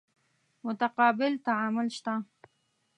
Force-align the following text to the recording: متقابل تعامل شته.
متقابل 0.65 1.33
تعامل 1.45 1.87
شته. 1.97 2.13